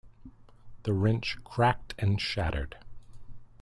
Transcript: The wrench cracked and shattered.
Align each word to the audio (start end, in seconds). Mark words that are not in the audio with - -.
The 0.81 0.93
wrench 0.93 1.37
cracked 1.43 1.93
and 1.99 2.19
shattered. 2.19 2.75